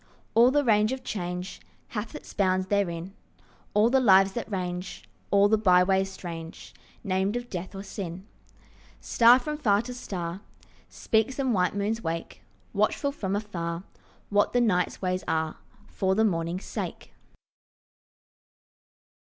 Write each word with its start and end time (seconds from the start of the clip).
All 0.33 0.49
the 0.49 0.63
range 0.63 0.91
of 0.91 1.03
change 1.03 1.61
Hath 1.89 2.15
its 2.15 2.33
bounds 2.33 2.65
therein, 2.65 3.13
All 3.75 3.87
the 3.91 3.99
lives 3.99 4.31
that 4.31 4.49
range 4.51 5.07
All 5.29 5.47
the 5.47 5.59
byways 5.59 6.11
strange 6.11 6.73
Named 7.03 7.35
of 7.35 7.51
death 7.51 7.75
or 7.75 7.83
sin. 7.83 8.25
Star 8.99 9.37
from 9.37 9.59
far 9.59 9.83
to 9.83 9.93
star 9.93 10.41
Speaks, 10.89 11.37
and 11.37 11.53
white 11.53 11.75
moons 11.75 12.01
wake, 12.03 12.41
Watchful 12.73 13.11
from 13.11 13.35
afar 13.35 13.83
What 14.31 14.53
the 14.53 14.59
night's 14.61 15.03
ways 15.03 15.23
are 15.27 15.57
For 15.85 16.15
the 16.15 16.25
morning's 16.25 16.65
sake. 16.65 17.13